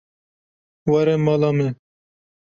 Were 0.91 1.15
mala 1.25 1.49
me. 1.57 1.67